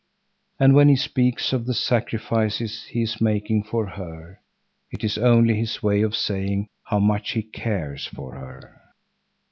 [0.59, 4.41] And when he speaks of the sacrifices he is making for her,
[4.91, 8.81] it is only his way of saying how much he cares for her.